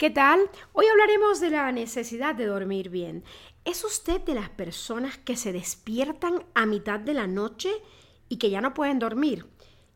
¿Qué 0.00 0.08
tal? 0.08 0.48
Hoy 0.72 0.86
hablaremos 0.86 1.40
de 1.40 1.50
la 1.50 1.70
necesidad 1.72 2.34
de 2.34 2.46
dormir 2.46 2.88
bien. 2.88 3.22
¿Es 3.66 3.84
usted 3.84 4.22
de 4.22 4.32
las 4.32 4.48
personas 4.48 5.18
que 5.18 5.36
se 5.36 5.52
despiertan 5.52 6.42
a 6.54 6.64
mitad 6.64 6.98
de 6.98 7.12
la 7.12 7.26
noche 7.26 7.68
y 8.30 8.38
que 8.38 8.48
ya 8.48 8.62
no 8.62 8.72
pueden 8.72 8.98
dormir? 8.98 9.44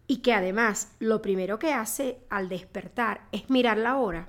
Y 0.06 0.19
que 0.19 0.35
además 0.35 0.93
lo 0.98 1.22
primero 1.22 1.59
que 1.59 1.72
hace 1.72 2.19
al 2.29 2.51
despertar 2.51 3.26
es 3.33 3.48
mirar 3.48 3.79
la 3.79 3.97
hora. 3.97 4.29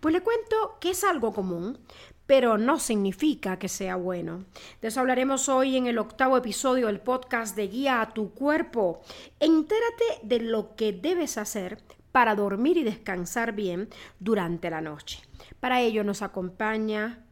Pues 0.00 0.12
le 0.12 0.20
cuento 0.20 0.76
que 0.78 0.90
es 0.90 1.02
algo 1.04 1.32
común, 1.32 1.78
pero 2.26 2.58
no 2.58 2.78
significa 2.78 3.58
que 3.58 3.70
sea 3.70 3.96
bueno. 3.96 4.44
De 4.82 4.88
eso 4.88 5.00
hablaremos 5.00 5.48
hoy 5.48 5.78
en 5.78 5.86
el 5.86 5.96
octavo 5.96 6.36
episodio 6.36 6.88
del 6.88 7.00
podcast 7.00 7.56
de 7.56 7.68
Guía 7.68 8.02
a 8.02 8.12
tu 8.12 8.34
cuerpo. 8.34 9.00
Entérate 9.40 10.04
de 10.22 10.40
lo 10.40 10.76
que 10.76 10.92
debes 10.92 11.38
hacer 11.38 11.82
para 12.14 12.36
dormir 12.36 12.76
y 12.76 12.84
descansar 12.84 13.56
bien 13.56 13.88
durante 14.20 14.70
la 14.70 14.80
noche. 14.80 15.18
Para 15.58 15.80
ello 15.80 16.04
nos 16.04 16.22
acompaña 16.22 17.24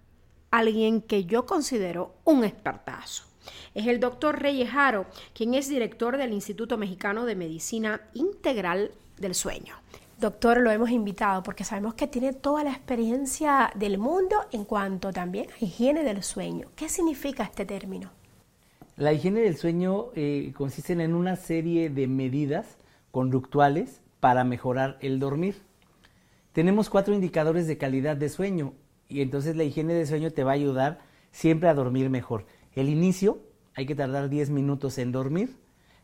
alguien 0.50 1.02
que 1.02 1.24
yo 1.24 1.46
considero 1.46 2.16
un 2.24 2.42
expertazo. 2.42 3.22
Es 3.76 3.86
el 3.86 4.00
doctor 4.00 4.42
Reyes 4.42 4.70
Jaro, 4.70 5.06
quien 5.34 5.54
es 5.54 5.68
director 5.68 6.16
del 6.16 6.32
Instituto 6.32 6.78
Mexicano 6.78 7.26
de 7.26 7.36
Medicina 7.36 8.00
Integral 8.14 8.90
del 9.18 9.36
Sueño. 9.36 9.76
Doctor, 10.18 10.58
lo 10.58 10.72
hemos 10.72 10.90
invitado 10.90 11.44
porque 11.44 11.62
sabemos 11.62 11.94
que 11.94 12.08
tiene 12.08 12.32
toda 12.32 12.64
la 12.64 12.72
experiencia 12.72 13.70
del 13.76 13.98
mundo 13.98 14.34
en 14.50 14.64
cuanto 14.64 15.12
también 15.12 15.46
a 15.50 15.64
higiene 15.64 16.02
del 16.02 16.24
sueño. 16.24 16.70
¿Qué 16.74 16.88
significa 16.88 17.44
este 17.44 17.64
término? 17.64 18.10
La 18.96 19.12
higiene 19.12 19.42
del 19.42 19.56
sueño 19.56 20.06
eh, 20.16 20.52
consiste 20.56 20.92
en 20.94 21.14
una 21.14 21.36
serie 21.36 21.88
de 21.88 22.08
medidas 22.08 22.78
conductuales 23.12 24.02
para 24.22 24.44
mejorar 24.44 24.98
el 25.00 25.18
dormir. 25.18 25.62
Tenemos 26.52 26.88
cuatro 26.88 27.12
indicadores 27.12 27.66
de 27.66 27.76
calidad 27.76 28.16
de 28.16 28.28
sueño 28.28 28.74
y 29.08 29.20
entonces 29.20 29.56
la 29.56 29.64
higiene 29.64 29.94
de 29.94 30.06
sueño 30.06 30.30
te 30.30 30.44
va 30.44 30.52
a 30.52 30.54
ayudar 30.54 31.00
siempre 31.32 31.68
a 31.68 31.74
dormir 31.74 32.08
mejor. 32.08 32.46
El 32.72 32.88
inicio, 32.88 33.40
hay 33.74 33.84
que 33.84 33.96
tardar 33.96 34.28
10 34.28 34.50
minutos 34.50 34.98
en 34.98 35.10
dormir. 35.10 35.56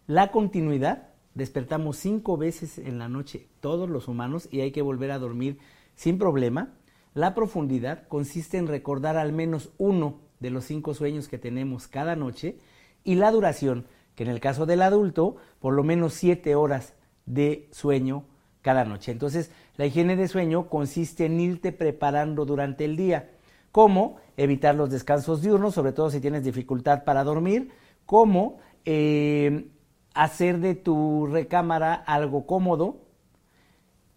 La 0.09 0.33
continuidad, 0.33 1.11
despertamos 1.35 1.97
cinco 1.97 2.37
veces 2.37 2.79
en 2.79 2.99
la 2.99 3.09
noche 3.09 3.47
todos 3.61 3.89
los 3.89 4.09
humanos 4.09 4.49
y 4.51 4.63
hay 4.63 4.73
que 4.73 4.83
volver 4.83 5.13
a 5.13 5.21
dormir 5.21 5.61
sin 5.95 6.19
problema. 6.19 6.75
La 7.15 7.37
profundidad 7.37 8.09
consiste 8.09 8.59
en 8.59 8.67
recordar 8.67 9.17
al 9.17 9.33
menos 9.33 9.71
uno 9.79 10.23
de 10.41 10.51
los 10.51 10.65
cinco 10.65 10.93
sueños 10.93 11.29
que 11.29 11.39
tenemos 11.39 11.87
cada 11.87 12.17
noche 12.17 12.59
y 13.05 13.15
la 13.15 13.31
duración, 13.31 13.87
que 14.17 14.25
en 14.25 14.31
el 14.31 14.41
caso 14.41 14.67
del 14.67 14.83
adulto, 14.83 15.37
por 15.61 15.73
lo 15.73 15.85
menos 15.85 16.15
siete 16.15 16.57
horas 16.57 16.95
de 17.29 17.69
sueño 17.71 18.25
cada 18.63 18.85
noche. 18.85 19.13
Entonces, 19.13 19.51
la 19.77 19.87
higiene 19.87 20.17
de 20.17 20.29
sueño 20.29 20.69
consiste 20.69 21.27
en 21.27 21.39
irte 21.41 21.73
preparando 21.73 22.45
durante 22.45 22.85
el 22.85 22.97
día. 22.97 23.31
¿Cómo? 23.71 24.17
Evitar 24.37 24.75
los 24.75 24.91
descansos 24.91 25.43
diurnos, 25.43 25.75
sobre 25.75 25.93
todo 25.93 26.11
si 26.11 26.21
tienes 26.21 26.45
dificultad 26.45 27.05
para 27.05 27.25
dormir. 27.25 27.71
¿Cómo? 28.07 28.59
Eh, 28.85 29.69
hacer 30.15 30.59
de 30.59 30.75
tu 30.75 31.27
recámara 31.27 31.95
algo 31.95 32.47
cómodo, 32.47 33.03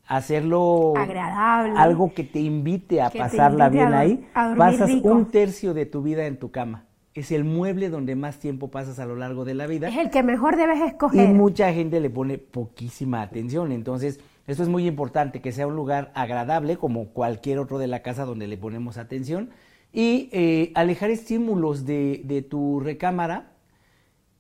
hacerlo 0.06 0.94
agradable, 0.98 1.78
algo 1.78 2.14
que 2.14 2.24
te 2.24 2.40
invite 2.40 3.02
a 3.02 3.10
pasarla 3.10 3.70
bien 3.70 3.94
ahí. 3.94 4.28
Pasas 4.34 4.90
un 5.04 5.30
tercio 5.30 5.74
de 5.74 5.86
tu 5.86 6.02
vida 6.02 6.26
en 6.26 6.40
tu 6.40 6.50
cama 6.50 6.86
es 7.14 7.32
el 7.32 7.44
mueble 7.44 7.90
donde 7.90 8.16
más 8.16 8.40
tiempo 8.40 8.70
pasas 8.70 9.00
a 9.00 9.06
lo 9.06 9.16
largo 9.16 9.44
de 9.44 9.54
la 9.54 9.68
vida. 9.68 9.90
Es 9.90 9.98
el 9.98 10.10
que 10.10 10.24
mejor 10.24 10.56
debes 10.56 10.82
escoger. 10.82 11.30
Y 11.30 11.34
mucha 11.34 11.74
gente 11.74 12.00
le 12.00 12.10
pone 12.10 12.38
poquísima 12.38 13.22
atención. 13.22 13.72
Entonces, 13.72 14.20
esto 14.48 14.64
es 14.64 14.70
muy 14.70 14.88
importante, 14.88 15.42
que 15.42 15.52
sea 15.52 15.68
un 15.68 15.76
lugar 15.76 16.12
agradable, 16.16 16.78
como 16.78 17.10
cualquier 17.10 17.60
otro 17.60 17.80
de 17.80 17.88
la 17.88 18.02
casa 18.02 18.26
donde 18.26 18.48
le 18.48 18.58
ponemos 18.58 18.98
atención. 18.98 19.50
Y 19.92 20.30
eh, 20.32 20.72
alejar 20.74 21.10
estímulos 21.10 21.86
de, 21.86 22.22
de 22.24 22.42
tu 22.42 22.80
recámara. 22.80 23.52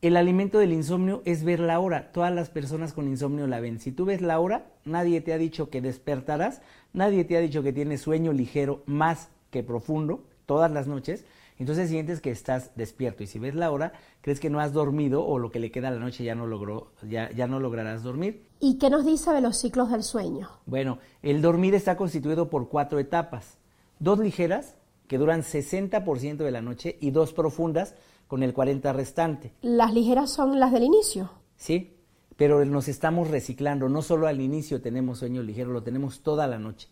El 0.01 0.15
alimento 0.15 0.57
del 0.57 0.71
insomnio 0.71 1.21
es 1.25 1.43
ver 1.43 1.59
la 1.59 1.79
hora. 1.79 2.11
Todas 2.13 2.33
las 2.33 2.49
personas 2.49 2.93
con 2.93 3.07
insomnio 3.07 3.47
la 3.47 3.59
ven. 3.59 3.79
Si 3.79 3.91
tú 3.91 4.05
ves 4.05 4.21
la 4.21 4.39
hora, 4.39 4.65
nadie 4.85 5.19
te 5.19 5.33
ha 5.33 5.37
dicho 5.37 5.69
que 5.69 5.81
despertarás, 5.81 6.61
nadie 6.93 7.25
te 7.25 7.37
ha 7.37 7.41
dicho 7.41 7.61
que 7.61 7.73
tienes 7.73 8.01
sueño 8.01 8.31
ligero 8.31 8.81
más 8.85 9.29
que 9.51 9.61
profundo 9.61 10.23
todas 10.45 10.71
las 10.71 10.87
noches. 10.87 11.25
Entonces 11.61 11.91
sientes 11.91 12.21
que 12.21 12.31
estás 12.31 12.71
despierto 12.75 13.21
y 13.21 13.27
si 13.27 13.37
ves 13.37 13.53
la 13.53 13.69
hora, 13.69 13.93
crees 14.21 14.39
que 14.39 14.49
no 14.49 14.59
has 14.59 14.73
dormido 14.73 15.23
o 15.23 15.37
lo 15.37 15.51
que 15.51 15.59
le 15.59 15.69
queda 15.69 15.89
a 15.89 15.91
la 15.91 15.99
noche 15.99 16.23
ya 16.23 16.33
no 16.33 16.47
logró, 16.47 16.91
ya, 17.07 17.29
ya 17.33 17.45
no 17.45 17.59
lograrás 17.59 18.01
dormir. 18.01 18.47
¿Y 18.59 18.79
qué 18.79 18.89
nos 18.89 19.05
dice 19.05 19.29
de 19.31 19.41
los 19.41 19.59
ciclos 19.59 19.91
del 19.91 20.01
sueño? 20.01 20.49
Bueno, 20.65 20.97
el 21.21 21.39
dormir 21.43 21.75
está 21.75 21.95
constituido 21.95 22.49
por 22.49 22.67
cuatro 22.67 22.97
etapas. 22.97 23.59
Dos 23.99 24.17
ligeras, 24.17 24.73
que 25.07 25.19
duran 25.19 25.43
60% 25.43 26.37
de 26.37 26.49
la 26.49 26.63
noche, 26.63 26.97
y 26.99 27.11
dos 27.11 27.31
profundas, 27.31 27.93
con 28.27 28.41
el 28.41 28.55
40% 28.55 28.95
restante. 28.95 29.53
¿Las 29.61 29.93
ligeras 29.93 30.31
son 30.31 30.59
las 30.59 30.71
del 30.71 30.81
inicio? 30.81 31.29
Sí, 31.57 31.95
pero 32.37 32.65
nos 32.65 32.87
estamos 32.87 33.29
reciclando. 33.29 33.87
No 33.87 34.01
solo 34.01 34.25
al 34.25 34.41
inicio 34.41 34.81
tenemos 34.81 35.19
sueño 35.19 35.43
ligero, 35.43 35.71
lo 35.71 35.83
tenemos 35.83 36.23
toda 36.23 36.47
la 36.47 36.57
noche. 36.57 36.87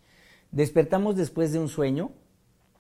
Despertamos 0.52 1.16
después 1.16 1.52
de 1.53 1.58
un 1.58 1.69
sueño, 1.69 2.12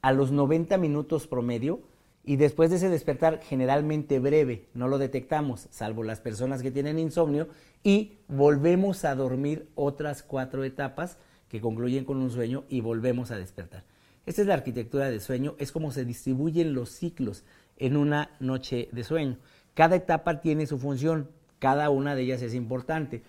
a 0.01 0.11
los 0.11 0.31
90 0.31 0.77
minutos 0.77 1.27
promedio 1.27 1.81
y 2.23 2.35
después 2.35 2.69
de 2.69 2.75
ese 2.75 2.89
despertar 2.89 3.41
generalmente 3.41 4.19
breve, 4.19 4.67
no 4.73 4.87
lo 4.87 4.97
detectamos, 4.97 5.67
salvo 5.71 6.03
las 6.03 6.19
personas 6.19 6.61
que 6.61 6.71
tienen 6.71 6.99
insomnio, 6.99 7.47
y 7.81 8.17
volvemos 8.27 9.05
a 9.05 9.15
dormir 9.15 9.67
otras 9.75 10.21
cuatro 10.21 10.63
etapas 10.63 11.17
que 11.47 11.61
concluyen 11.61 12.05
con 12.05 12.17
un 12.17 12.29
sueño 12.29 12.65
y 12.69 12.81
volvemos 12.81 13.31
a 13.31 13.37
despertar. 13.37 13.83
Esta 14.25 14.41
es 14.41 14.47
la 14.47 14.53
arquitectura 14.53 15.09
de 15.09 15.19
sueño, 15.19 15.55
es 15.57 15.71
como 15.71 15.91
se 15.91 16.05
distribuyen 16.05 16.73
los 16.73 16.91
ciclos 16.91 17.45
en 17.77 17.97
una 17.97 18.35
noche 18.39 18.89
de 18.91 19.03
sueño. 19.03 19.37
Cada 19.73 19.95
etapa 19.95 20.41
tiene 20.41 20.67
su 20.67 20.77
función, 20.77 21.29
cada 21.57 21.89
una 21.89 22.13
de 22.13 22.23
ellas 22.23 22.41
es 22.41 22.53
importante. 22.53 23.23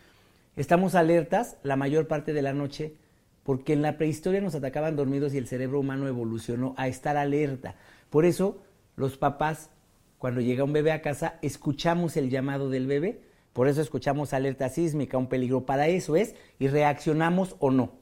Estamos 0.57 0.95
alertas 0.95 1.57
la 1.63 1.77
mayor 1.77 2.07
parte 2.07 2.33
de 2.33 2.43
la 2.43 2.53
noche 2.53 2.97
porque 3.43 3.73
en 3.73 3.83
la 3.83 3.97
prehistoria 3.97 4.41
nos 4.41 4.55
atacaban 4.55 4.97
dormidos 4.97 5.35
y 5.35 5.39
el 5.39 5.47
cerebro 5.47 5.81
humano 5.81 6.09
evolucionó 6.09 6.75
a 6.77 6.89
estar 6.89 7.17
alerta. 7.17 7.77
Por 8.11 8.25
eso 8.25 8.63
los 8.97 9.17
papás, 9.17 9.71
cuando 10.19 10.41
llega 10.41 10.65
un 10.65 10.73
bebé 10.73 10.93
a 10.93 11.03
casa, 11.03 11.39
escuchamos 11.43 12.17
el 12.17 12.31
llamado 12.31 12.69
del 12.71 12.87
bebé, 12.87 13.23
por 13.53 13.69
eso 13.69 13.81
escuchamos 13.81 14.33
alerta 14.33 14.69
sísmica, 14.69 15.19
un 15.19 15.29
peligro 15.29 15.67
para 15.67 15.89
eso 15.89 16.17
es, 16.17 16.35
y 16.59 16.69
reaccionamos 16.69 17.57
o 17.59 17.71
no. 17.71 18.00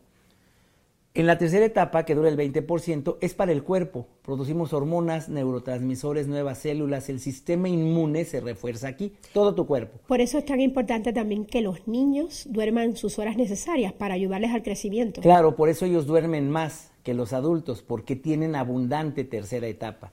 En 1.19 1.27
la 1.27 1.37
tercera 1.37 1.65
etapa, 1.65 2.05
que 2.05 2.15
dura 2.15 2.29
el 2.29 2.37
20%, 2.37 3.17
es 3.21 3.34
para 3.34 3.51
el 3.51 3.65
cuerpo. 3.65 4.06
Producimos 4.23 4.73
hormonas, 4.73 5.29
neurotransmisores, 5.29 6.29
nuevas 6.29 6.59
células, 6.59 7.09
el 7.09 7.19
sistema 7.19 7.69
inmune 7.69 8.25
se 8.25 8.41
refuerza 8.41 8.87
aquí, 8.87 9.17
todo 9.33 9.53
tu 9.53 9.67
cuerpo. 9.67 9.99
Por 10.06 10.21
eso 10.21 10.39
es 10.39 10.45
tan 10.45 10.61
importante 10.61 11.12
también 11.12 11.45
que 11.45 11.61
los 11.61 11.89
niños 11.89 12.47
duerman 12.49 12.95
sus 12.95 13.19
horas 13.19 13.37
necesarias 13.37 13.93
para 13.93 14.15
ayudarles 14.15 14.53
al 14.53 14.62
crecimiento. 14.62 15.21
Claro, 15.21 15.56
por 15.56 15.69
eso 15.69 15.87
ellos 15.87 16.06
duermen 16.06 16.51
más 16.51 16.93
que 17.03 17.15
los 17.15 17.33
adultos, 17.33 17.83
porque 17.83 18.15
tienen 18.15 18.55
abundante 18.55 19.25
tercera 19.25 19.67
etapa. 19.67 20.12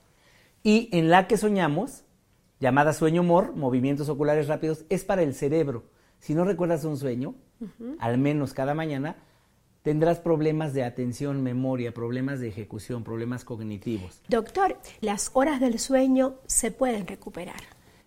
Y 0.64 0.90
en 0.92 1.12
la 1.12 1.28
que 1.28 1.38
soñamos, 1.38 2.04
llamada 2.60 2.94
sueño 2.94 3.22
humor, 3.22 3.56
movimientos 3.56 4.10
oculares 4.10 4.48
rápidos, 4.48 4.86
es 4.90 5.06
para 5.06 5.22
el 5.22 5.36
cerebro. 5.36 5.84
Si 6.18 6.34
no 6.34 6.46
recuerdas 6.46 6.84
un 6.84 6.98
sueño, 6.98 7.36
al 8.00 8.18
menos 8.18 8.56
cada 8.56 8.74
mañana, 8.74 9.18
tendrás 9.86 10.20
problemas 10.20 10.74
de 10.74 10.84
atención, 10.84 11.44
memoria, 11.44 11.94
problemas 11.94 12.40
de 12.40 12.48
ejecución, 12.48 13.04
problemas 13.04 13.46
cognitivos. 13.46 14.20
Doctor, 14.28 14.80
¿las 15.00 15.30
horas 15.34 15.60
del 15.60 15.78
sueño 15.78 16.38
se 16.48 16.72
pueden 16.72 17.06
recuperar? 17.06 17.62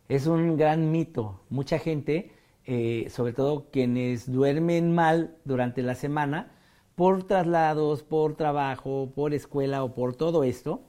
Es 0.08 0.26
un 0.26 0.56
gran 0.56 0.90
mito. 0.90 1.40
Mucha 1.50 1.78
gente, 1.78 2.32
eh, 2.66 3.06
sobre 3.10 3.32
todo 3.32 3.70
quienes 3.70 4.28
duermen 4.28 4.92
mal 4.92 5.36
durante 5.44 5.82
la 5.82 5.94
semana, 5.94 6.50
por 6.96 7.22
traslados, 7.28 8.02
por 8.02 8.34
trabajo, 8.34 9.12
por 9.14 9.32
escuela 9.32 9.84
o 9.84 9.94
por 9.94 10.16
todo 10.16 10.42
esto, 10.42 10.82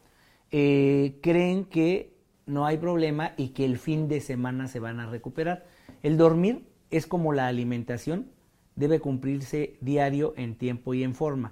eh, 0.50 1.20
creen 1.22 1.66
que 1.66 2.16
no 2.48 2.66
hay 2.66 2.78
problema 2.78 3.34
y 3.38 3.50
que 3.50 3.64
el 3.64 3.78
fin 3.78 4.08
de 4.08 4.22
semana 4.22 4.68
se 4.68 4.80
van 4.80 5.00
a 5.00 5.08
recuperar. 5.08 5.68
El 6.02 6.18
dormir 6.18 6.66
es 6.90 7.06
como 7.06 7.32
la 7.32 7.46
alimentación, 7.46 8.32
debe 8.80 9.02
cumplirse 9.02 9.76
diario 9.82 10.34
en 10.38 10.56
tiempo 10.56 10.94
y 10.94 11.04
en 11.04 11.14
forma. 11.14 11.52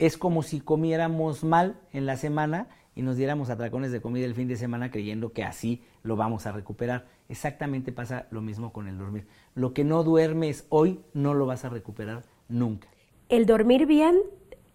Es 0.00 0.18
como 0.18 0.42
si 0.42 0.60
comiéramos 0.60 1.44
mal 1.44 1.80
en 1.92 2.04
la 2.04 2.16
semana 2.16 2.68
y 2.96 3.02
nos 3.02 3.16
diéramos 3.16 3.48
atracones 3.48 3.92
de 3.92 4.00
comida 4.00 4.26
el 4.26 4.34
fin 4.34 4.48
de 4.48 4.56
semana 4.56 4.90
creyendo 4.90 5.32
que 5.32 5.44
así 5.44 5.82
lo 6.02 6.16
vamos 6.16 6.46
a 6.46 6.52
recuperar. 6.52 7.06
Exactamente 7.28 7.92
pasa 7.92 8.26
lo 8.30 8.42
mismo 8.42 8.72
con 8.72 8.88
el 8.88 8.98
dormir. 8.98 9.26
Lo 9.54 9.72
que 9.72 9.84
no 9.84 10.02
duermes 10.02 10.66
hoy 10.68 11.00
no 11.14 11.32
lo 11.32 11.46
vas 11.46 11.64
a 11.64 11.68
recuperar 11.68 12.24
nunca. 12.48 12.88
El 13.28 13.46
dormir 13.46 13.86
bien 13.86 14.16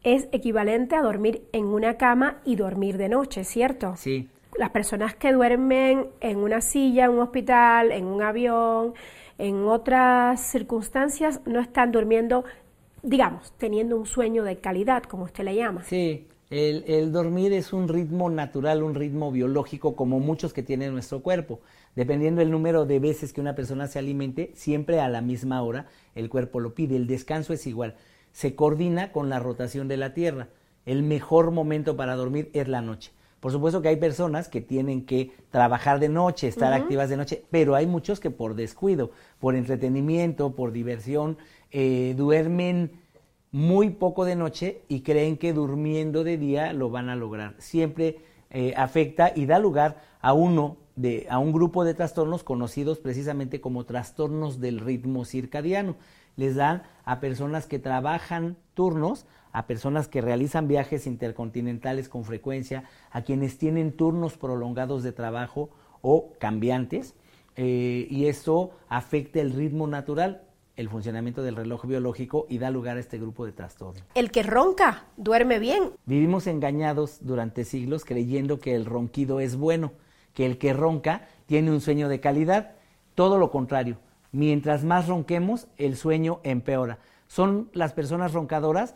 es 0.03 0.29
equivalente 0.31 0.95
a 0.95 1.01
dormir 1.01 1.47
en 1.51 1.65
una 1.65 1.97
cama 1.97 2.37
y 2.45 2.55
dormir 2.55 2.97
de 2.97 3.09
noche, 3.09 3.43
¿cierto? 3.43 3.95
Sí. 3.97 4.29
Las 4.57 4.69
personas 4.69 5.15
que 5.15 5.33
duermen 5.33 6.07
en 6.21 6.37
una 6.37 6.61
silla, 6.61 7.05
en 7.05 7.11
un 7.11 7.19
hospital, 7.19 7.91
en 7.91 8.05
un 8.05 8.21
avión, 8.21 8.93
en 9.39 9.65
otras 9.65 10.39
circunstancias 10.39 11.41
no 11.45 11.59
están 11.59 11.91
durmiendo 11.91 12.45
digamos, 13.03 13.53
teniendo 13.57 13.97
un 13.97 14.05
sueño 14.05 14.43
de 14.43 14.57
calidad, 14.57 15.03
como 15.03 15.23
usted 15.23 15.43
le 15.43 15.55
llama. 15.55 15.83
Sí, 15.83 16.27
el, 16.49 17.11
dormir 17.11 17.53
es 17.53 17.73
un 17.73 17.87
ritmo 17.87 18.29
natural, 18.29 18.83
un 18.83 18.95
ritmo 18.95 19.31
biológico, 19.31 19.95
como 19.95 20.19
muchos 20.19 20.53
que 20.53 20.63
tiene 20.63 20.89
nuestro 20.89 21.21
cuerpo. 21.21 21.61
Dependiendo 21.95 22.39
del 22.39 22.51
número 22.51 22.85
de 22.85 22.99
veces 22.99 23.33
que 23.33 23.41
una 23.41 23.55
persona 23.55 23.87
se 23.87 23.99
alimente, 23.99 24.51
siempre 24.55 24.99
a 24.99 25.09
la 25.09 25.21
misma 25.21 25.61
hora 25.61 25.87
el 26.15 26.29
cuerpo 26.29 26.59
lo 26.59 26.73
pide. 26.73 26.95
El 26.95 27.07
descanso 27.07 27.53
es 27.53 27.65
igual. 27.67 27.95
Se 28.31 28.55
coordina 28.55 29.11
con 29.11 29.29
la 29.29 29.39
rotación 29.39 29.87
de 29.87 29.97
la 29.97 30.13
Tierra. 30.13 30.49
El 30.85 31.03
mejor 31.03 31.51
momento 31.51 31.95
para 31.95 32.15
dormir 32.15 32.49
es 32.53 32.67
la 32.67 32.81
noche. 32.81 33.11
Por 33.39 33.51
supuesto 33.51 33.81
que 33.81 33.87
hay 33.87 33.95
personas 33.95 34.49
que 34.49 34.61
tienen 34.61 35.05
que 35.05 35.31
trabajar 35.49 35.99
de 35.99 36.09
noche, 36.09 36.47
estar 36.47 36.73
activas 36.73 37.09
de 37.09 37.17
noche, 37.17 37.43
pero 37.49 37.75
hay 37.75 37.85
muchos 37.85 38.19
que 38.19 38.31
por 38.31 38.55
descuido, 38.55 39.11
por 39.39 39.55
entretenimiento, 39.55 40.55
por 40.55 40.71
diversión, 40.71 41.37
eh, 41.71 42.15
duermen 42.17 42.91
muy 43.51 43.91
poco 43.91 44.25
de 44.25 44.35
noche 44.35 44.81
y 44.87 45.01
creen 45.01 45.37
que 45.37 45.53
durmiendo 45.53 46.23
de 46.23 46.37
día 46.37 46.73
lo 46.73 46.89
van 46.89 47.09
a 47.09 47.15
lograr. 47.15 47.55
Siempre 47.59 48.19
eh, 48.51 48.73
afecta 48.75 49.31
y 49.35 49.45
da 49.45 49.59
lugar 49.59 50.01
a 50.21 50.33
uno 50.33 50.77
de, 50.95 51.27
a 51.29 51.39
un 51.39 51.53
grupo 51.53 51.85
de 51.85 51.93
trastornos 51.93 52.43
conocidos 52.43 52.99
precisamente 52.99 53.61
como 53.61 53.85
trastornos 53.85 54.59
del 54.59 54.79
ritmo 54.79 55.23
circadiano. 55.23 55.95
Les 56.35 56.55
dan 56.55 56.83
a 57.05 57.19
personas 57.19 57.67
que 57.67 57.79
trabajan 57.79 58.57
turnos, 58.73 59.25
a 59.51 59.67
personas 59.67 60.07
que 60.07 60.21
realizan 60.21 60.67
viajes 60.67 61.07
intercontinentales 61.07 62.09
con 62.09 62.23
frecuencia, 62.23 62.83
a 63.11 63.23
quienes 63.23 63.57
tienen 63.57 63.91
turnos 63.91 64.37
prolongados 64.37 65.03
de 65.03 65.11
trabajo 65.11 65.69
o 66.01 66.33
cambiantes, 66.39 67.15
eh, 67.55 68.07
y 68.09 68.25
eso 68.25 68.71
afecta 68.87 69.41
el 69.41 69.51
ritmo 69.51 69.87
natural 69.87 70.43
el 70.79 70.87
funcionamiento 70.87 71.43
del 71.43 71.57
reloj 71.57 71.85
biológico 71.85 72.45
y 72.47 72.57
da 72.57 72.71
lugar 72.71 72.95
a 72.95 73.01
este 73.01 73.17
grupo 73.17 73.45
de 73.45 73.51
trastornos. 73.51 74.01
El 74.15 74.31
que 74.31 74.43
ronca 74.43 75.07
duerme 75.17 75.59
bien. 75.59 75.91
Vivimos 76.05 76.47
engañados 76.47 77.17
durante 77.19 77.65
siglos 77.65 78.05
creyendo 78.05 78.61
que 78.61 78.75
el 78.75 78.85
ronquido 78.85 79.41
es 79.41 79.57
bueno, 79.57 79.91
que 80.33 80.45
el 80.45 80.57
que 80.57 80.71
ronca 80.71 81.27
tiene 81.47 81.69
un 81.69 81.81
sueño 81.81 82.07
de 82.07 82.21
calidad. 82.21 82.75
Todo 83.13 83.37
lo 83.37 83.51
contrario. 83.51 83.97
Mientras 84.31 84.85
más 84.85 85.09
ronquemos, 85.09 85.67
el 85.75 85.97
sueño 85.97 86.39
empeora. 86.43 86.99
Son 87.27 87.69
las 87.73 87.91
personas 87.91 88.31
roncadoras 88.31 88.95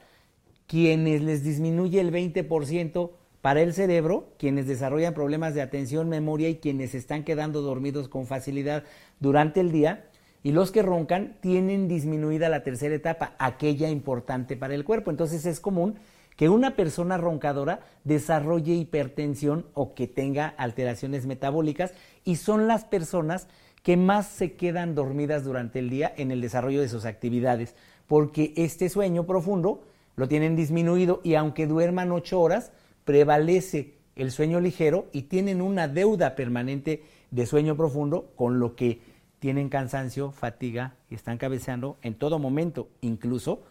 quienes 0.67 1.21
les 1.21 1.43
disminuye 1.43 1.99
el 1.99 2.11
20% 2.11 3.11
para 3.41 3.61
el 3.61 3.73
cerebro, 3.73 4.29
quienes 4.37 4.67
desarrollan 4.67 5.13
problemas 5.13 5.53
de 5.53 5.61
atención, 5.61 6.07
memoria 6.07 6.49
y 6.49 6.55
quienes 6.55 6.95
están 6.95 7.23
quedando 7.23 7.61
dormidos 7.61 8.07
con 8.07 8.25
facilidad 8.25 8.83
durante 9.19 9.59
el 9.59 9.71
día 9.71 10.05
y 10.43 10.51
los 10.51 10.71
que 10.71 10.81
roncan 10.81 11.37
tienen 11.41 11.87
disminuida 11.87 12.49
la 12.49 12.63
tercera 12.63 12.95
etapa, 12.95 13.35
aquella 13.39 13.89
importante 13.89 14.55
para 14.57 14.75
el 14.75 14.85
cuerpo. 14.85 15.11
Entonces 15.11 15.45
es 15.45 15.59
común 15.59 15.95
que 16.35 16.49
una 16.49 16.75
persona 16.75 17.17
roncadora 17.17 17.81
desarrolle 18.03 18.73
hipertensión 18.73 19.65
o 19.73 19.93
que 19.93 20.07
tenga 20.07 20.47
alteraciones 20.57 21.25
metabólicas 21.25 21.93
y 22.23 22.37
son 22.37 22.67
las 22.67 22.85
personas 22.85 23.47
que 23.83 23.97
más 23.97 24.27
se 24.27 24.53
quedan 24.53 24.95
dormidas 24.95 25.43
durante 25.43 25.79
el 25.79 25.89
día 25.89 26.13
en 26.15 26.31
el 26.31 26.41
desarrollo 26.41 26.81
de 26.81 26.89
sus 26.89 27.05
actividades, 27.05 27.75
porque 28.07 28.53
este 28.55 28.89
sueño 28.89 29.25
profundo 29.25 29.83
lo 30.15 30.27
tienen 30.27 30.55
disminuido 30.55 31.21
y 31.23 31.35
aunque 31.35 31.67
duerman 31.67 32.11
ocho 32.11 32.39
horas, 32.39 32.71
prevalece 33.05 33.95
el 34.15 34.31
sueño 34.31 34.59
ligero 34.59 35.07
y 35.11 35.23
tienen 35.23 35.61
una 35.61 35.87
deuda 35.87 36.35
permanente 36.35 37.03
de 37.31 37.45
sueño 37.45 37.75
profundo, 37.75 38.31
con 38.35 38.59
lo 38.59 38.75
que 38.75 39.01
tienen 39.39 39.69
cansancio, 39.69 40.31
fatiga 40.31 40.95
y 41.09 41.15
están 41.15 41.37
cabeceando 41.37 41.97
en 42.01 42.15
todo 42.15 42.39
momento, 42.39 42.89
incluso 43.01 43.63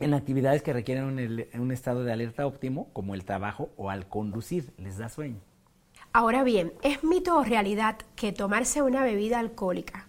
en 0.00 0.14
actividades 0.14 0.62
que 0.62 0.72
requieren 0.72 1.48
un, 1.54 1.70
estado 1.70 2.02
de 2.02 2.12
alerta 2.12 2.46
óptimo, 2.46 2.88
como 2.92 3.14
el 3.14 3.24
trabajo 3.24 3.70
o 3.76 3.90
al 3.90 4.08
conducir, 4.08 4.72
les 4.76 4.98
da 4.98 5.08
sueño. 5.08 5.40
Ahora 6.12 6.42
bien, 6.42 6.72
¿es 6.82 7.04
mito 7.04 7.36
o 7.36 7.44
realidad 7.44 7.98
que 8.16 8.32
tomarse 8.32 8.82
una 8.82 9.04
bebida 9.04 9.38
alcohólica 9.38 10.08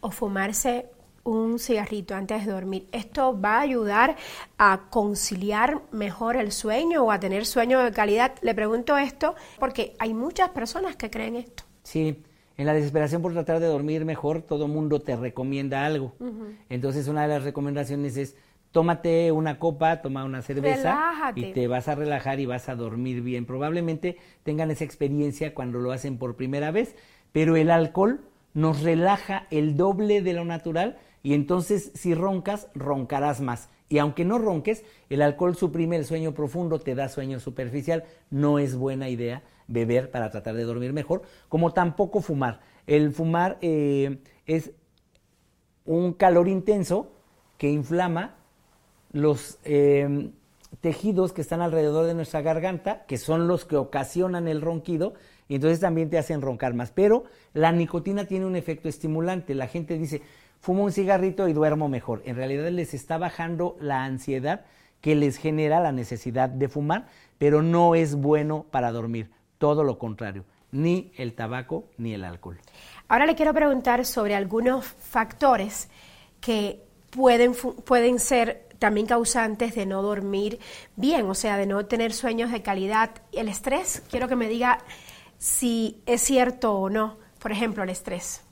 o 0.00 0.10
fumarse 0.10 0.86
un 1.24 1.58
cigarrito 1.58 2.14
antes 2.14 2.46
de 2.46 2.52
dormir, 2.52 2.86
esto 2.92 3.38
va 3.38 3.58
a 3.58 3.60
ayudar 3.60 4.16
a 4.58 4.82
conciliar 4.90 5.82
mejor 5.92 6.36
el 6.36 6.52
sueño 6.52 7.04
o 7.04 7.10
a 7.10 7.20
tener 7.20 7.46
sueño 7.46 7.80
de 7.80 7.92
calidad? 7.92 8.32
Le 8.42 8.54
pregunto 8.54 8.96
esto 8.96 9.34
porque 9.58 9.94
hay 9.98 10.14
muchas 10.14 10.50
personas 10.50 10.96
que 10.96 11.10
creen 11.10 11.36
esto. 11.36 11.64
Sí, 11.82 12.22
en 12.56 12.66
la 12.66 12.74
desesperación 12.74 13.22
por 13.22 13.32
tratar 13.32 13.60
de 13.60 13.66
dormir 13.66 14.04
mejor, 14.04 14.42
todo 14.42 14.68
mundo 14.68 15.00
te 15.00 15.16
recomienda 15.16 15.86
algo. 15.86 16.12
Entonces, 16.68 17.08
una 17.08 17.22
de 17.22 17.28
las 17.28 17.42
recomendaciones 17.42 18.16
es 18.16 18.36
tómate 18.70 19.32
una 19.32 19.58
copa, 19.58 20.00
toma 20.02 20.24
una 20.24 20.42
cerveza 20.42 21.32
y 21.34 21.52
te 21.52 21.66
vas 21.66 21.88
a 21.88 21.94
relajar 21.94 22.38
y 22.40 22.46
vas 22.46 22.68
a 22.68 22.74
dormir 22.74 23.22
bien. 23.22 23.46
Probablemente 23.46 24.18
tengan 24.42 24.70
esa 24.70 24.84
experiencia 24.84 25.54
cuando 25.54 25.78
lo 25.78 25.92
hacen 25.92 26.18
por 26.18 26.36
primera 26.36 26.70
vez, 26.70 26.94
pero 27.32 27.56
el 27.56 27.70
alcohol 27.70 28.20
nos 28.54 28.82
relaja 28.82 29.46
el 29.50 29.76
doble 29.76 30.22
de 30.22 30.32
lo 30.32 30.44
natural 30.44 30.98
y 31.22 31.34
entonces 31.34 31.92
si 31.94 32.14
roncas, 32.14 32.68
roncarás 32.74 33.40
más. 33.40 33.68
Y 33.88 33.98
aunque 33.98 34.24
no 34.24 34.38
ronques, 34.38 34.84
el 35.08 35.20
alcohol 35.20 35.56
suprime 35.56 35.96
el 35.96 36.04
sueño 36.04 36.32
profundo, 36.32 36.78
te 36.78 36.94
da 36.94 37.08
sueño 37.08 37.40
superficial, 37.40 38.04
no 38.30 38.58
es 38.58 38.76
buena 38.76 39.08
idea 39.08 39.42
beber 39.66 40.10
para 40.10 40.30
tratar 40.30 40.54
de 40.54 40.64
dormir 40.64 40.92
mejor, 40.92 41.22
como 41.48 41.72
tampoco 41.72 42.20
fumar. 42.20 42.60
El 42.86 43.12
fumar 43.12 43.58
eh, 43.60 44.18
es 44.46 44.72
un 45.84 46.12
calor 46.12 46.48
intenso 46.48 47.10
que 47.58 47.68
inflama 47.68 48.36
los 49.12 49.58
eh, 49.64 50.30
tejidos 50.80 51.32
que 51.32 51.40
están 51.40 51.60
alrededor 51.60 52.06
de 52.06 52.14
nuestra 52.14 52.42
garganta, 52.42 53.04
que 53.06 53.18
son 53.18 53.48
los 53.48 53.64
que 53.64 53.76
ocasionan 53.76 54.46
el 54.46 54.60
ronquido, 54.60 55.14
y 55.48 55.56
entonces 55.56 55.80
también 55.80 56.10
te 56.10 56.18
hacen 56.18 56.42
roncar 56.42 56.74
más. 56.74 56.92
Pero 56.92 57.24
la 57.54 57.72
nicotina 57.72 58.26
tiene 58.26 58.46
un 58.46 58.54
efecto 58.54 58.88
estimulante. 58.88 59.54
La 59.56 59.66
gente 59.66 59.98
dice, 59.98 60.22
fumo 60.60 60.84
un 60.84 60.92
cigarrito 60.92 61.48
y 61.48 61.52
duermo 61.52 61.88
mejor. 61.88 62.22
En 62.24 62.36
realidad 62.36 62.70
les 62.70 62.94
está 62.94 63.18
bajando 63.18 63.76
la 63.80 64.04
ansiedad 64.04 64.64
que 65.00 65.14
les 65.14 65.38
genera 65.38 65.80
la 65.80 65.92
necesidad 65.92 66.48
de 66.48 66.68
fumar, 66.68 67.06
pero 67.38 67.62
no 67.62 67.94
es 67.94 68.14
bueno 68.14 68.66
para 68.70 68.92
dormir 68.92 69.30
todo 69.58 69.82
lo 69.82 69.98
contrario, 69.98 70.44
ni 70.72 71.12
el 71.16 71.34
tabaco 71.34 71.84
ni 71.96 72.14
el 72.14 72.24
alcohol. 72.24 72.58
Ahora 73.08 73.26
le 73.26 73.34
quiero 73.34 73.54
preguntar 73.54 74.04
sobre 74.04 74.34
algunos 74.34 74.84
factores 74.84 75.88
que 76.40 76.82
pueden, 77.10 77.54
pueden 77.54 78.18
ser 78.18 78.68
también 78.78 79.06
causantes 79.06 79.74
de 79.74 79.86
no 79.86 80.02
dormir 80.02 80.58
bien, 80.96 81.26
o 81.26 81.34
sea, 81.34 81.56
de 81.56 81.66
no 81.66 81.86
tener 81.86 82.12
sueños 82.12 82.50
de 82.50 82.62
calidad. 82.62 83.10
El 83.32 83.48
estrés, 83.48 84.02
quiero 84.10 84.28
que 84.28 84.36
me 84.36 84.48
diga 84.48 84.78
si 85.38 86.02
es 86.06 86.20
cierto 86.20 86.74
o 86.74 86.90
no, 86.90 87.16
por 87.38 87.52
ejemplo, 87.52 87.82
el 87.82 87.90
estrés. 87.90 88.42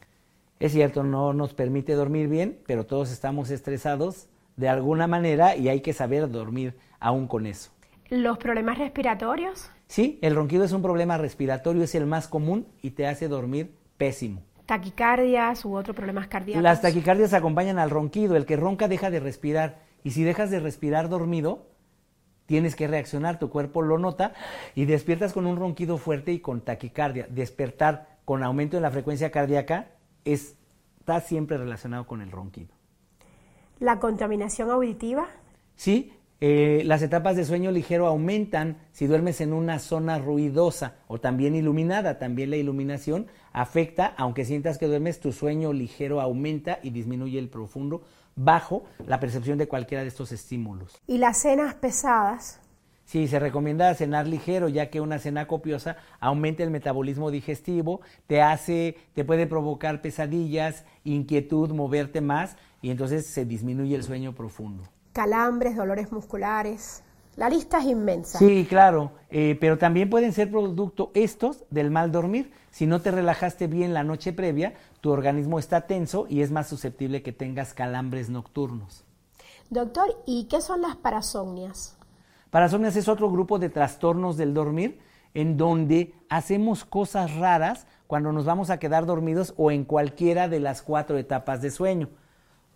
Es 0.61 0.73
cierto, 0.73 1.05
no 1.05 1.33
nos 1.33 1.55
permite 1.55 1.93
dormir 1.93 2.29
bien, 2.29 2.59
pero 2.67 2.85
todos 2.85 3.13
estamos 3.13 3.51
estresados 3.51 4.29
de 4.57 4.69
alguna 4.69 5.07
manera 5.07 5.57
y 5.57 5.69
hay 5.69 5.81
que 5.81 5.93
saber 5.93 6.29
dormir 6.29 6.77
aún 6.99 7.29
con 7.29 7.47
eso. 7.47 7.71
¿Los 8.09 8.39
problemas 8.39 8.79
respiratorios? 8.79 9.71
Sí, 9.87 10.19
el 10.21 10.35
ronquido 10.35 10.65
es 10.65 10.73
un 10.73 10.83
problema 10.83 11.17
respiratorio, 11.17 11.85
es 11.85 11.95
el 11.95 12.07
más 12.07 12.27
común 12.27 12.67
y 12.83 12.91
te 12.91 13.07
hace 13.07 13.29
dormir 13.29 13.73
pésimo. 13.97 14.43
¿Taquicardias 14.67 15.65
u 15.65 15.77
otros 15.77 15.97
problemas 15.97 16.27
cardíacos? 16.27 16.63
Las 16.63 16.83
taquicardias 16.83 17.33
acompañan 17.35 17.79
al 17.79 17.89
ronquido. 17.89 18.37
El 18.37 18.45
que 18.45 18.57
ronca 18.57 18.89
deja 18.89 19.11
de 19.11 19.21
respirar. 19.21 19.79
Y 20.05 20.11
si 20.11 20.25
dejas 20.25 20.51
de 20.51 20.61
respirar 20.61 21.09
dormido, 21.09 21.69
tienes 22.47 22.77
que 22.77 22.87
reaccionar, 22.87 23.39
tu 23.39 23.49
cuerpo 23.49 23.81
lo 23.81 23.99
nota 23.99 24.35
y 24.75 24.85
despiertas 24.85 25.33
con 25.33 25.47
un 25.47 25.57
ronquido 25.57 25.97
fuerte 25.97 26.33
y 26.33 26.41
con 26.41 26.61
taquicardia. 26.61 27.27
Despertar 27.31 28.19
con 28.25 28.43
aumento 28.43 28.77
en 28.77 28.83
la 28.83 28.91
frecuencia 28.91 29.31
cardíaca 29.31 29.87
está 30.33 31.21
siempre 31.21 31.59
relacionado 31.59 32.07
con 32.07 32.21
el 32.21 32.31
ronquido. 32.31 32.69
¿La 33.81 34.01
contaminación 34.01 34.71
auditiva? 34.71 35.29
Sí, 35.77 36.13
eh, 36.41 36.83
las 36.85 37.03
etapas 37.03 37.37
de 37.37 37.45
sueño 37.45 37.73
ligero 37.73 38.07
aumentan 38.07 38.79
si 38.93 39.07
duermes 39.07 39.41
en 39.41 39.53
una 39.53 39.81
zona 39.81 40.19
ruidosa 40.19 40.97
o 41.09 41.19
también 41.19 41.55
iluminada. 41.55 42.19
También 42.19 42.51
la 42.51 42.57
iluminación 42.57 43.27
afecta, 43.53 44.15
aunque 44.17 44.45
sientas 44.45 44.79
que 44.79 44.87
duermes, 44.87 45.21
tu 45.21 45.33
sueño 45.33 45.73
ligero 45.73 46.21
aumenta 46.21 46.79
y 46.83 46.91
disminuye 46.91 47.39
el 47.39 47.49
profundo 47.49 48.03
bajo 48.37 48.85
la 49.07 49.19
percepción 49.19 49.59
de 49.59 49.67
cualquiera 49.67 50.03
de 50.03 50.09
estos 50.09 50.31
estímulos. 50.31 51.01
¿Y 51.09 51.19
las 51.19 51.39
cenas 51.39 51.75
pesadas? 51.75 52.61
Sí, 53.09 53.27
se 53.27 53.39
recomienda 53.39 53.95
cenar 53.95 54.29
ligero, 54.29 54.69
ya 54.69 54.91
que 54.91 55.01
una 55.01 55.19
cena 55.19 55.47
copiosa 55.47 55.97
aumenta 56.21 56.63
el 56.63 56.71
metabolismo 56.71 57.31
digestivo, 57.31 58.03
te 58.27 58.43
hace, 58.43 58.97
te 59.15 59.25
puede 59.25 59.47
provocar 59.47 60.03
pesadillas, 60.03 60.85
inquietud, 61.03 61.73
moverte 61.73 62.21
más 62.21 62.57
y 62.83 62.91
entonces 62.91 63.27
se 63.27 63.45
disminuye 63.45 63.97
el 63.97 64.05
sueño 64.05 64.35
profundo 64.35 64.85
calambres, 65.19 65.75
dolores 65.75 66.13
musculares. 66.13 67.03
La 67.35 67.51
lista 67.51 67.79
es 67.79 67.87
inmensa. 67.87 68.39
Sí, 68.39 68.65
claro, 68.69 69.11
eh, 69.31 69.59
pero 69.61 69.77
también 69.77 70.09
pueden 70.09 70.33
ser 70.33 70.49
producto 70.49 71.11
estos 71.13 71.65
del 71.71 71.91
mal 71.91 72.13
dormir. 72.13 72.53
Si 72.71 72.87
no 72.87 73.01
te 73.01 73.11
relajaste 73.11 73.67
bien 73.67 73.95
la 73.95 74.05
noche 74.05 74.33
previa, 74.33 74.75
tu 75.01 75.11
organismo 75.11 75.59
está 75.59 75.89
tenso 75.89 76.27
y 76.29 76.43
es 76.43 76.53
más 76.53 76.69
susceptible 76.69 77.25
que 77.25 77.33
tengas 77.33 77.75
calambres 77.75 78.31
nocturnos. 78.31 79.05
Doctor, 79.71 80.23
¿y 80.25 80.45
qué 80.45 80.61
son 80.61 80.83
las 80.83 80.95
parasomnias? 80.95 81.98
Parasomnias 82.51 82.97
es 82.97 83.09
otro 83.09 83.31
grupo 83.31 83.59
de 83.59 83.69
trastornos 83.69 84.37
del 84.37 84.55
dormir 84.55 85.01
en 85.35 85.59
donde 85.59 86.15
hacemos 86.31 86.85
cosas 86.87 87.37
raras 87.37 87.87
cuando 88.07 88.33
nos 88.33 88.47
vamos 88.47 88.71
a 88.71 88.79
quedar 88.79 89.05
dormidos 89.05 89.53
o 89.59 89.71
en 89.71 89.85
cualquiera 89.85 90.49
de 90.49 90.59
las 90.59 90.81
cuatro 90.81 91.19
etapas 91.19 91.61
de 91.61 91.71
sueño. 91.71 92.09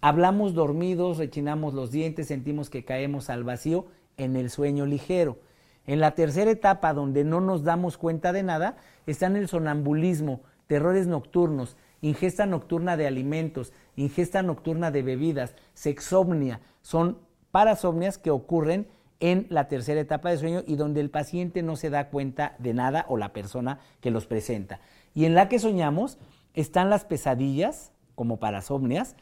Hablamos 0.03 0.53
dormidos, 0.53 1.17
rechinamos 1.17 1.73
los 1.73 1.91
dientes, 1.91 2.29
sentimos 2.29 2.69
que 2.69 2.85
caemos 2.85 3.31
al 3.31 3.45
vacío 3.45 3.87
en 4.19 4.37
el 4.37 4.51
sueño 4.51 4.85
ligero. 4.85 5.39
En 5.87 6.01
la 6.01 6.15
tercera 6.15 6.51
etapa, 6.51 6.93
donde 6.93 7.25
no 7.25 7.41
nos 7.41 7.65
damos 7.65 7.97
cuenta 7.97 8.33
de 8.33 8.43
nada, 8.43 8.77
está 9.07 9.27
en 9.27 9.37
el 9.37 9.49
sonambulismo, 9.49 10.43
terrores 10.67 11.07
nocturnos, 11.07 11.77
ingesta 12.03 12.45
nocturna 12.45 12.97
de 12.97 13.07
alimentos, 13.07 13.73
ingesta 13.97 14.43
nocturna 14.43 14.91
de 14.91 15.03
bebidas, 15.03 15.55
sexomnia. 15.73 16.61
Son 16.83 17.19
parasomnias 17.51 18.19
que 18.19 18.31
ocurren 18.31 18.87
en 19.23 19.47
la 19.51 19.69
tercera 19.69 20.01
etapa 20.01 20.31
de 20.31 20.37
sueño 20.37 20.65
y 20.67 20.75
donde 20.75 21.01
el 21.01 21.09
paciente 21.09 21.63
no 21.63 21.77
se 21.77 21.91
da 21.91 22.11
cuenta 22.11 22.57
de 22.59 22.75
nada 22.75 23.07
o 23.09 23.17
la 23.17 23.33
persona 23.33 23.79
que 24.01 24.11
los 24.11 24.27
presenta. 24.27 24.81
Y 25.15 25.27
en 25.27 25.35
la 25.35 25.49
que 25.49 25.61
soñamos 25.61 26.19
están 26.55 26.91
las 26.91 27.05
pesadillas, 27.05 27.93
como 28.17 28.41
parasomnias, 28.41 29.15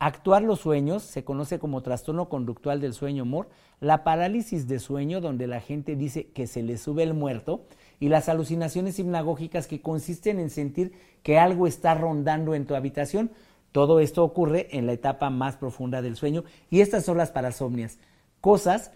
actuar 0.00 0.42
los 0.42 0.58
sueños, 0.58 1.04
se 1.04 1.22
conoce 1.22 1.60
como 1.60 1.80
trastorno 1.80 2.28
conductual 2.28 2.80
del 2.80 2.92
sueño 2.92 3.22
humor, 3.22 3.48
la 3.78 4.02
parálisis 4.02 4.66
de 4.66 4.80
sueño, 4.80 5.20
donde 5.20 5.46
la 5.46 5.60
gente 5.60 5.94
dice 5.94 6.26
que 6.26 6.48
se 6.48 6.64
le 6.64 6.76
sube 6.76 7.04
el 7.04 7.14
muerto, 7.14 7.66
y 8.00 8.08
las 8.08 8.28
alucinaciones 8.28 8.98
hipnagógicas 8.98 9.68
que 9.68 9.80
consisten 9.80 10.40
en 10.40 10.50
sentir 10.50 10.92
que 11.22 11.38
algo 11.38 11.68
está 11.68 11.94
rondando 11.94 12.56
en 12.56 12.66
tu 12.66 12.74
habitación. 12.74 13.30
Todo 13.70 14.00
esto 14.00 14.24
ocurre 14.24 14.76
en 14.76 14.86
la 14.86 14.92
etapa 14.92 15.30
más 15.30 15.56
profunda 15.56 16.02
del 16.02 16.16
sueño. 16.16 16.44
Y 16.68 16.80
estas 16.80 17.04
son 17.04 17.16
las 17.16 17.30
parasomnias, 17.30 17.98
cosas 18.40 18.90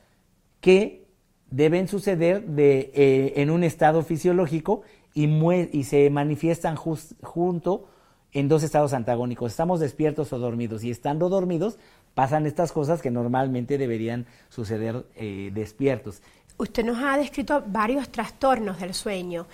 que 0.61 1.07
deben 1.51 1.89
suceder 1.89 2.47
de, 2.47 2.93
eh, 2.95 3.33
en 3.37 3.51
un 3.51 3.65
estado 3.65 4.03
fisiológico 4.03 4.83
y, 5.15 5.27
y 5.73 5.85
se 5.85 6.09
manifiestan 6.11 6.77
junto 6.77 7.89
en 8.33 8.49
dos 8.49 8.63
estados 8.63 8.93
antagónicos. 8.93 9.51
Estamos 9.51 9.81
despiertos 9.81 10.33
o 10.33 10.39
dormidos 10.39 10.85
y 10.85 10.91
estando 10.91 11.29
dormidos 11.29 11.79
pasan 12.15 12.47
estas 12.47 12.73
cosas 12.73 13.03
que 13.03 13.11
normalmente 13.11 13.79
deberían 13.79 14.27
suceder 14.49 15.07
eh, 15.17 15.51
despiertos. 15.53 16.23
Usted 16.59 16.85
nos 16.85 16.99
ha 17.03 17.17
descrito 17.17 17.63
varios 17.67 18.11
trastornos 18.11 18.81
del 18.81 18.95
sueño, 18.95 19.47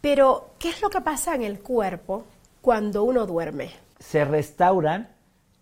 pero 0.00 0.50
¿qué 0.58 0.70
es 0.70 0.82
lo 0.82 0.90
que 0.90 1.00
pasa 1.00 1.34
en 1.34 1.42
el 1.42 1.60
cuerpo 1.60 2.24
cuando 2.60 3.04
uno 3.04 3.26
duerme? 3.26 3.70
Se 3.98 4.24
restauran 4.24 5.08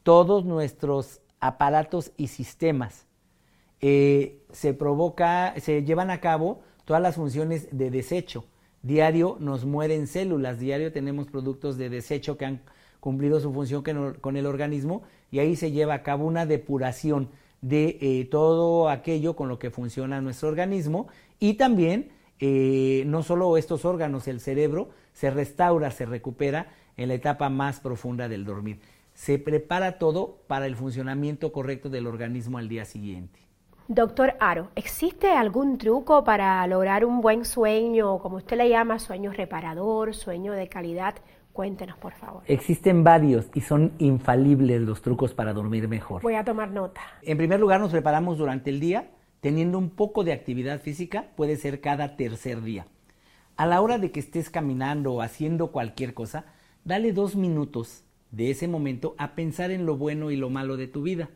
todos 0.02 0.45
nuestros 0.45 1.21
aparatos 1.40 2.12
y 2.17 2.28
sistemas. 2.28 3.08
Eh, 3.80 4.42
se 4.52 4.75
provoca, 4.75 5.54
se 5.58 5.85
llevan 5.85 6.11
a 6.11 6.20
cabo 6.20 6.61
todas 6.85 7.02
las 7.02 7.16
funciones 7.16 7.68
de 7.70 7.90
desecho. 7.90 8.44
Diario 8.82 9.37
nos 9.40 9.64
mueren 9.64 10.06
células, 10.06 10.58
diario 10.58 10.92
tenemos 10.92 11.26
productos 11.28 11.76
de 11.76 11.88
desecho 11.88 12.38
que 12.38 12.47
han 12.47 12.62
cumplido 13.00 13.40
su 13.40 13.52
función 13.52 13.82
con 14.20 14.37
el 14.37 14.47
organismo 14.47 15.02
y 15.30 15.40
ahí 15.40 15.56
se 15.56 15.70
lleva 15.70 15.94
a 15.94 16.02
cabo 16.02 16.26
una 16.26 16.47
depuración 16.47 17.28
de 17.61 17.99
eh, 18.00 18.28
todo 18.30 18.88
aquello 18.88 19.35
con 19.35 19.49
lo 19.49 19.58
que 19.58 19.70
funciona 19.70 20.20
nuestro 20.20 20.49
organismo 20.49 21.08
y 21.40 21.54
también 21.54 22.11
eh, 22.40 23.02
no 23.06 23.23
solo 23.23 23.56
estos 23.56 23.85
órganos, 23.85 24.28
el 24.28 24.40
cerebro 24.40 24.90
se 25.12 25.30
restaura, 25.30 25.90
se 25.90 26.06
recupera 26.06 26.73
en 26.97 27.08
la 27.08 27.14
etapa 27.14 27.49
más 27.49 27.80
profunda 27.80 28.28
del 28.28 28.44
dormir. 28.44 28.80
Se 29.14 29.38
prepara 29.38 29.99
todo 29.99 30.38
para 30.47 30.66
el 30.66 30.76
funcionamiento 30.76 31.52
correcto 31.52 31.90
del 31.90 32.06
organismo 32.06 32.58
al 32.58 32.68
día 32.68 32.85
siguiente. 32.85 33.48
Doctor 33.90 34.35
Aro, 34.38 34.68
¿existe 34.76 35.30
algún 35.30 35.78
truco 35.78 36.23
para 36.23 36.66
lograr 36.66 37.07
un 37.07 37.23
buen 37.23 37.47
sueño, 37.47 38.18
como 38.18 38.37
usted 38.37 38.59
le 38.59 38.68
llama, 38.68 38.99
sueño 38.99 39.33
reparador, 39.33 40.14
sueño 40.14 40.52
de 40.52 40.68
calidad? 40.68 41.14
Cuéntenos, 41.54 41.97
por 41.97 42.12
favor. 42.12 42.42
Existen 42.47 43.02
varios 43.02 43.49
y 43.54 43.62
son 43.62 43.95
infalibles 43.97 44.83
los 44.83 45.00
trucos 45.00 45.33
para 45.33 45.54
dormir 45.54 45.88
mejor. 45.88 46.21
Voy 46.21 46.35
a 46.35 46.45
tomar 46.45 46.71
nota. 46.71 47.00
En 47.23 47.38
primer 47.38 47.59
lugar, 47.61 47.80
nos 47.80 47.90
preparamos 47.90 48.37
durante 48.37 48.68
el 48.68 48.78
día 48.78 49.09
teniendo 49.40 49.78
un 49.78 49.88
poco 49.88 50.23
de 50.23 50.35
actividad 50.35 50.83
física, 50.83 51.30
puede 51.35 51.57
ser 51.57 51.80
cada 51.80 52.14
tercer 52.16 52.61
día. 52.61 52.87
A 53.57 53.64
la 53.64 53.80
hora 53.80 53.97
de 53.97 54.11
que 54.11 54.21
estés 54.21 54.50
caminando 54.50 55.14
o 55.14 55.23
haciendo 55.23 55.73
cualquier 55.73 56.12
cosa, 56.12 56.45
dale 56.85 57.14
dos 57.14 57.37
minutos 57.37 58.04
de 58.33 58.50
ese 58.50 58.68
momento 58.68 59.14
a 59.16 59.35
pensar 59.35 59.71
en 59.71 59.87
lo 59.87 59.97
bueno 59.97 60.30
y 60.30 60.37
lo 60.37 60.50
malo 60.50 60.76
de 60.76 60.88
tu 60.88 61.00
vida. 61.00 61.30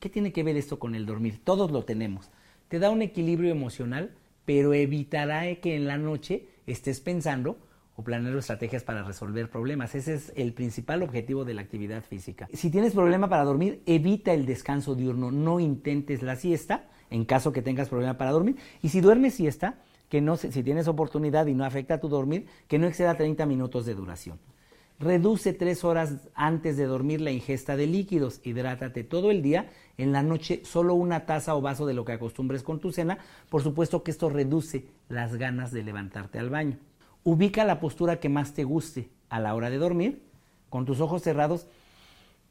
¿Qué 0.00 0.08
tiene 0.08 0.32
que 0.32 0.44
ver 0.44 0.56
esto 0.56 0.78
con 0.78 0.94
el 0.94 1.06
dormir? 1.06 1.40
Todos 1.42 1.72
lo 1.72 1.84
tenemos. 1.84 2.30
Te 2.68 2.78
da 2.78 2.90
un 2.90 3.02
equilibrio 3.02 3.50
emocional, 3.50 4.12
pero 4.44 4.72
evitará 4.72 5.54
que 5.56 5.74
en 5.74 5.86
la 5.86 5.98
noche 5.98 6.46
estés 6.66 7.00
pensando 7.00 7.58
o 7.96 8.04
planear 8.04 8.36
estrategias 8.36 8.84
para 8.84 9.02
resolver 9.02 9.50
problemas. 9.50 9.96
Ese 9.96 10.14
es 10.14 10.32
el 10.36 10.52
principal 10.52 11.02
objetivo 11.02 11.44
de 11.44 11.54
la 11.54 11.62
actividad 11.62 12.04
física. 12.04 12.48
Si 12.52 12.70
tienes 12.70 12.92
problema 12.92 13.28
para 13.28 13.42
dormir, 13.42 13.82
evita 13.86 14.32
el 14.32 14.46
descanso 14.46 14.94
diurno, 14.94 15.32
no 15.32 15.58
intentes 15.58 16.22
la 16.22 16.36
siesta 16.36 16.88
en 17.10 17.24
caso 17.24 17.52
que 17.52 17.62
tengas 17.62 17.88
problema 17.88 18.16
para 18.16 18.30
dormir. 18.30 18.56
Y 18.82 18.90
si 18.90 19.00
duermes 19.00 19.34
siesta, 19.34 19.82
que 20.08 20.20
no 20.20 20.36
si 20.36 20.62
tienes 20.62 20.86
oportunidad 20.86 21.46
y 21.46 21.54
no 21.54 21.64
afecta 21.64 21.94
a 21.94 22.00
tu 22.00 22.08
dormir, 22.08 22.46
que 22.68 22.78
no 22.78 22.86
exceda 22.86 23.16
30 23.16 23.46
minutos 23.46 23.84
de 23.84 23.94
duración. 23.96 24.38
Reduce 25.00 25.52
tres 25.52 25.84
horas 25.84 26.28
antes 26.34 26.76
de 26.76 26.86
dormir 26.86 27.20
la 27.20 27.30
ingesta 27.30 27.76
de 27.76 27.86
líquidos. 27.86 28.40
Hidrátate 28.42 29.04
todo 29.04 29.30
el 29.30 29.42
día. 29.42 29.70
En 29.96 30.10
la 30.10 30.24
noche 30.24 30.62
solo 30.64 30.94
una 30.94 31.24
taza 31.24 31.54
o 31.54 31.60
vaso 31.60 31.86
de 31.86 31.94
lo 31.94 32.04
que 32.04 32.12
acostumbres 32.12 32.64
con 32.64 32.80
tu 32.80 32.90
cena. 32.90 33.18
Por 33.48 33.62
supuesto 33.62 34.02
que 34.02 34.10
esto 34.10 34.28
reduce 34.28 34.86
las 35.08 35.36
ganas 35.36 35.70
de 35.70 35.84
levantarte 35.84 36.40
al 36.40 36.50
baño. 36.50 36.78
Ubica 37.22 37.64
la 37.64 37.78
postura 37.78 38.18
que 38.18 38.28
más 38.28 38.54
te 38.54 38.64
guste 38.64 39.08
a 39.28 39.38
la 39.38 39.54
hora 39.54 39.70
de 39.70 39.78
dormir, 39.78 40.22
con 40.68 40.84
tus 40.84 41.00
ojos 41.00 41.22
cerrados 41.22 41.68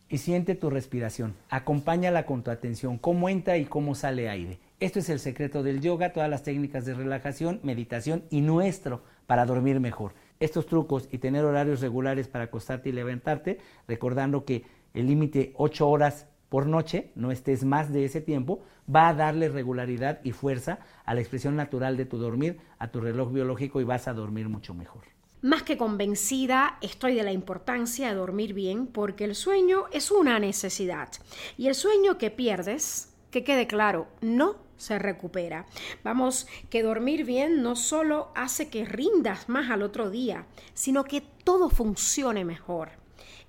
y 0.09 0.19
siente 0.19 0.55
tu 0.55 0.69
respiración. 0.69 1.35
Acompáñala 1.49 2.25
con 2.25 2.43
tu 2.43 2.51
atención, 2.51 2.97
cómo 2.97 3.27
entra 3.27 3.57
y 3.57 3.65
cómo 3.65 3.93
sale 3.93 4.29
aire. 4.29 4.59
Esto 4.79 4.99
es 4.99 5.09
el 5.09 5.19
secreto 5.19 5.63
del 5.63 5.81
yoga, 5.81 6.13
todas 6.13 6.29
las 6.29 6.43
técnicas 6.43 6.85
de 6.85 6.93
relajación, 6.93 7.59
meditación 7.63 8.23
y 8.29 8.41
nuestro 8.41 9.01
para 9.25 9.45
dormir 9.45 9.79
mejor. 9.79 10.13
Estos 10.39 10.65
trucos 10.65 11.07
y 11.11 11.17
tener 11.17 11.45
horarios 11.45 11.81
regulares 11.81 12.27
para 12.27 12.45
acostarte 12.45 12.89
y 12.89 12.91
levantarte, 12.91 13.59
recordando 13.87 14.45
que 14.45 14.63
el 14.93 15.07
límite 15.07 15.53
8 15.55 15.87
horas 15.87 16.27
por 16.49 16.65
noche, 16.65 17.11
no 17.15 17.31
estés 17.31 17.65
más 17.65 17.91
de 17.91 18.05
ese 18.05 18.21
tiempo, 18.21 18.63
va 18.93 19.09
a 19.09 19.13
darle 19.13 19.49
regularidad 19.49 20.21
y 20.23 20.31
fuerza 20.31 20.79
a 21.05 21.13
la 21.13 21.19
expresión 21.19 21.55
natural 21.55 21.97
de 21.97 22.05
tu 22.05 22.17
dormir, 22.17 22.59
a 22.79 22.89
tu 22.89 23.01
reloj 23.01 23.31
biológico 23.33 23.81
y 23.81 23.83
vas 23.83 24.07
a 24.07 24.13
dormir 24.13 24.47
mucho 24.47 24.73
mejor. 24.73 25.03
Más 25.41 25.63
que 25.63 25.77
convencida 25.77 26.77
estoy 26.81 27.15
de 27.15 27.23
la 27.23 27.31
importancia 27.31 28.09
de 28.09 28.15
dormir 28.15 28.53
bien 28.53 28.87
porque 28.87 29.23
el 29.23 29.35
sueño 29.35 29.85
es 29.91 30.09
una 30.09 30.39
necesidad 30.39 31.09
y 31.57 31.67
el 31.67 31.75
sueño 31.75 32.17
que 32.17 32.31
pierdes, 32.31 33.13
que 33.31 33.43
quede 33.43 33.67
claro, 33.67 34.07
no 34.21 34.55
se 34.77 34.99
recupera. 34.99 35.65
Vamos, 36.03 36.47
que 36.69 36.83
dormir 36.83 37.25
bien 37.25 37.61
no 37.61 37.75
solo 37.75 38.29
hace 38.35 38.69
que 38.69 38.85
rindas 38.85 39.49
más 39.49 39.69
al 39.69 39.81
otro 39.81 40.09
día, 40.09 40.45
sino 40.73 41.03
que 41.03 41.21
todo 41.43 41.69
funcione 41.69 42.45
mejor. 42.45 42.91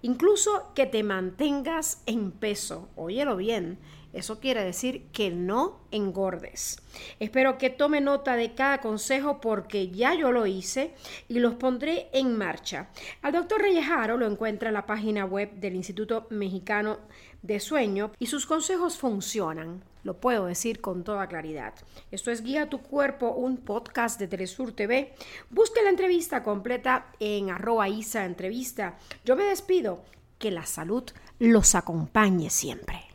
Incluso 0.02 0.72
que 0.74 0.86
te 0.86 1.02
mantengas 1.02 2.02
en 2.06 2.30
peso. 2.30 2.88
Óyelo 2.96 3.36
bien. 3.36 3.78
Eso 4.18 4.40
quiere 4.40 4.64
decir 4.64 5.06
que 5.12 5.30
no 5.30 5.78
engordes. 5.92 6.82
Espero 7.20 7.56
que 7.56 7.70
tome 7.70 8.00
nota 8.00 8.34
de 8.34 8.52
cada 8.52 8.80
consejo 8.80 9.40
porque 9.40 9.90
ya 9.90 10.12
yo 10.14 10.32
lo 10.32 10.44
hice 10.46 10.92
y 11.28 11.38
los 11.38 11.54
pondré 11.54 12.08
en 12.12 12.36
marcha. 12.36 12.88
Al 13.22 13.34
doctor 13.34 13.62
Reyejaro 13.62 14.16
lo 14.16 14.26
encuentra 14.26 14.70
en 14.70 14.74
la 14.74 14.86
página 14.86 15.24
web 15.24 15.52
del 15.52 15.76
Instituto 15.76 16.26
Mexicano 16.30 16.98
de 17.42 17.60
Sueño 17.60 18.10
y 18.18 18.26
sus 18.26 18.44
consejos 18.44 18.98
funcionan. 18.98 19.84
Lo 20.02 20.18
puedo 20.18 20.46
decir 20.46 20.80
con 20.80 21.04
toda 21.04 21.28
claridad. 21.28 21.74
Esto 22.10 22.32
es 22.32 22.42
Guía 22.42 22.68
tu 22.68 22.80
Cuerpo, 22.82 23.30
un 23.30 23.58
podcast 23.58 24.18
de 24.18 24.26
Telesur 24.26 24.72
TV. 24.72 25.14
Busque 25.48 25.80
la 25.84 25.90
entrevista 25.90 26.42
completa 26.42 27.12
en 27.20 27.50
arroba 27.50 27.88
Isa 27.88 28.24
Entrevista. 28.24 28.98
Yo 29.24 29.36
me 29.36 29.44
despido. 29.44 30.02
Que 30.38 30.52
la 30.52 30.66
salud 30.66 31.02
los 31.40 31.74
acompañe 31.74 32.48
siempre. 32.48 33.06